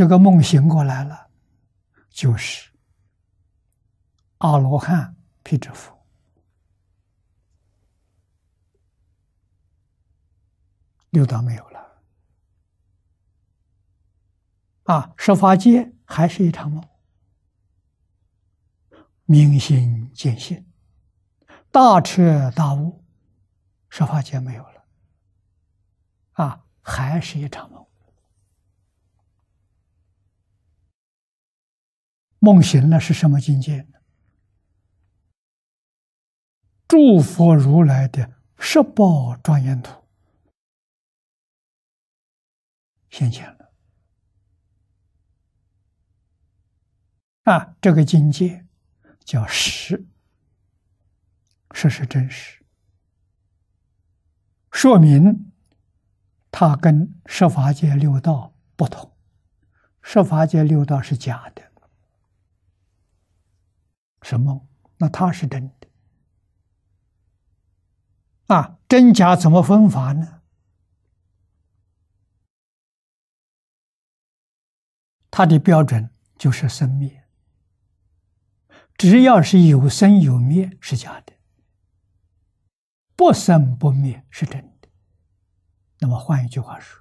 [0.00, 1.28] 这个梦醒过来了，
[2.08, 2.70] 就是
[4.38, 5.94] 阿罗汉辟支佛。
[11.10, 12.02] 六道没有了，
[14.84, 16.82] 啊，十法界还是一场梦，
[19.26, 20.66] 明心见性，
[21.70, 23.04] 大彻大悟，
[23.90, 24.82] 十法界没有了，
[26.32, 27.86] 啊，还是一场梦。
[32.40, 33.86] 梦醒了是什么境界？
[36.88, 40.02] 诸佛如来的十宝庄严图。
[43.10, 43.72] 现前了
[47.44, 47.76] 啊！
[47.80, 48.66] 这个境界
[49.24, 50.06] 叫实，
[51.72, 52.64] 实是真实，
[54.72, 55.52] 说明
[56.50, 59.12] 它跟十法界六道不同。
[60.02, 61.69] 十法界六道是假的，
[64.22, 64.66] 是梦，
[64.98, 65.88] 那它是真的
[68.54, 68.78] 啊！
[68.88, 70.42] 真假怎么分法呢？
[75.30, 77.24] 它的标准就是生灭，
[78.96, 81.32] 只要是有生有灭是假的，
[83.14, 84.88] 不生不灭是真的。
[86.00, 87.00] 那么换一句话说，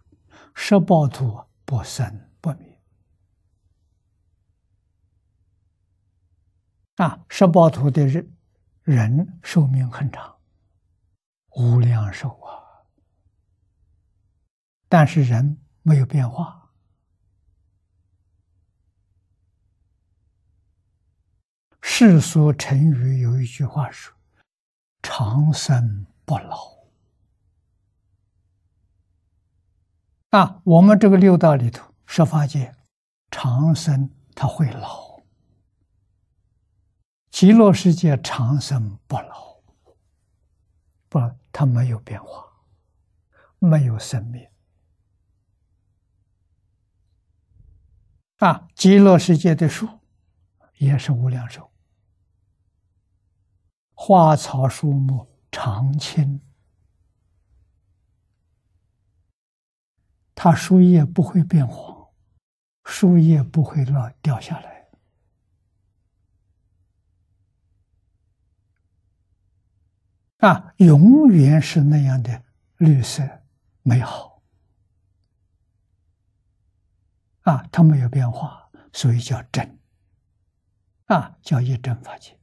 [0.53, 2.28] 十报土不生
[7.00, 8.36] 啊，十八图的人
[8.83, 10.36] 人寿命很长，
[11.52, 12.59] 无量寿啊，
[14.89, 16.73] 但是人没有变化。
[21.81, 24.13] 世俗成语有一句话说
[25.02, 26.80] ：“长生不老。”
[30.38, 32.75] 啊，我们这个六道里头，十法界
[33.31, 35.09] 长生他会老，
[37.31, 39.62] 极乐世界长生不老，
[41.07, 41.19] 不，
[41.51, 42.45] 它没有变化，
[43.59, 44.45] 没有生命。
[48.38, 49.88] 啊，极乐世界的树
[50.78, 51.69] 也是无量寿。
[53.94, 56.41] 花草树木常青，
[60.34, 62.07] 它树叶不会变黄，
[62.85, 64.78] 树叶不会落掉下来，
[70.39, 72.44] 啊，永远是那样的
[72.77, 73.22] 绿色
[73.81, 74.41] 美好，
[77.41, 79.79] 啊，它没有变化，所以叫真，
[81.05, 82.39] 啊，叫一真法界。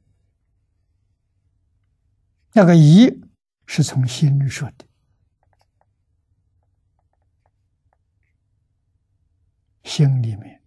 [2.53, 3.09] 那个“一”
[3.67, 4.87] 是从心说的，
[9.85, 10.63] 心里面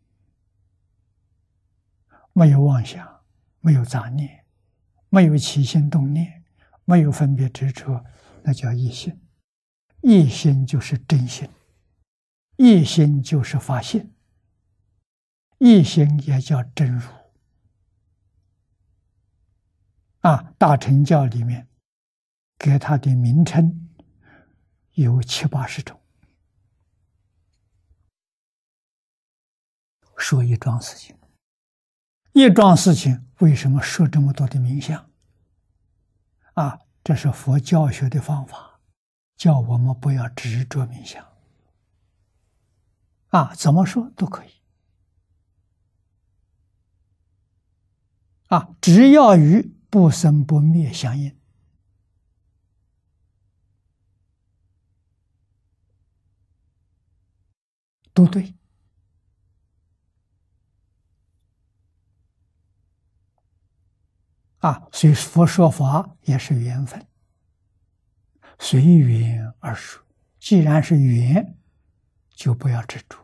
[2.34, 3.24] 没有妄想，
[3.60, 4.46] 没有杂念，
[5.10, 6.39] 没有起心动念，
[6.90, 8.04] 没有分别执着，
[8.42, 9.22] 那叫一心。
[10.02, 11.48] 一心就是真心，
[12.58, 14.12] 一心就是发现，
[15.60, 17.08] 一心也叫真如。
[20.22, 21.68] 啊，大乘教里面。
[22.58, 23.90] 给他的名称
[24.96, 25.98] 有七八十种，
[30.18, 31.16] 说一桩事情，
[32.34, 35.09] 一桩事情为什么说这么多的名相？
[36.60, 38.82] 啊，这是佛教学的方法，
[39.38, 41.26] 叫我们不要执着冥想。
[43.30, 44.50] 啊，怎么说都可以。
[48.48, 51.34] 啊，只要与不生不灭相应。
[58.14, 58.54] 都对
[64.60, 67.06] 啊，所以佛说法也是缘分，
[68.60, 70.04] 随缘而说。
[70.40, 71.58] 既然是缘，
[72.30, 73.18] 就不要执着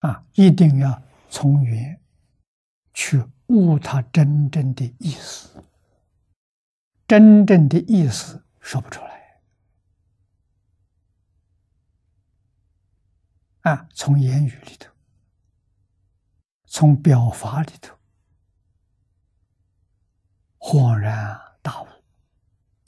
[0.00, 2.00] 啊，一定要从缘
[2.92, 5.62] 去悟它真正的意思。
[7.06, 9.09] 真正的意思说不出来
[13.60, 13.86] 啊！
[13.92, 14.90] 从言语里头，
[16.64, 17.94] 从表法里头，
[20.58, 21.86] 恍然大悟，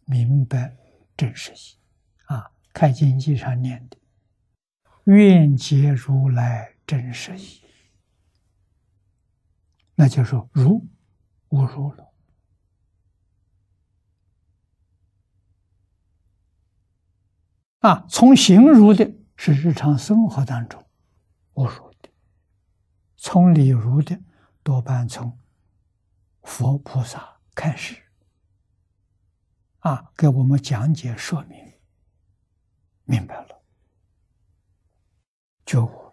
[0.06, 0.76] 明白
[1.16, 1.76] 真实意
[2.24, 2.50] 啊！
[2.72, 3.98] 开经记上念的
[5.04, 7.62] “愿解如来真实意”，
[9.94, 10.86] 那就是如
[11.50, 12.12] 无如了。
[17.80, 19.12] 啊，从形如的
[19.44, 20.80] 是日常生活当中
[21.54, 22.08] 悟入的，
[23.16, 24.16] 从礼如的
[24.62, 25.36] 多半从
[26.44, 28.00] 佛菩萨开始，
[29.80, 31.58] 啊，给我们讲解说明，
[33.02, 33.62] 明白了，
[35.66, 36.12] 觉悟。